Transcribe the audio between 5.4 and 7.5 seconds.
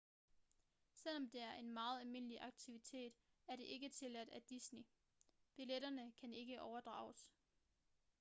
billetterne kan ikke overdrages